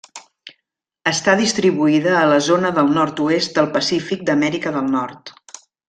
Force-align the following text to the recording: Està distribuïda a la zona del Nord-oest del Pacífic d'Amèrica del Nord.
Està 1.11 1.35
distribuïda 1.41 2.15
a 2.21 2.25
la 2.31 2.39
zona 2.47 2.73
del 2.79 2.89
Nord-oest 2.97 3.61
del 3.61 3.71
Pacífic 3.79 4.25
d'Amèrica 4.31 4.77
del 4.81 4.91
Nord. 4.99 5.37